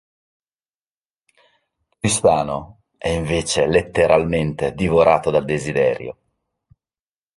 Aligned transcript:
Tristano 1.99 2.79
è 2.97 3.09
invece 3.09 3.67
letteralmente 3.67 4.73
divorato 4.73 5.29
dal 5.29 5.45
desiderio. 5.45 6.17